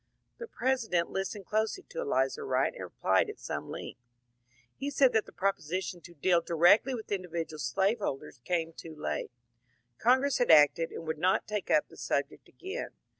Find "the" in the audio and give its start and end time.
0.39-0.47, 5.27-5.31, 11.87-11.97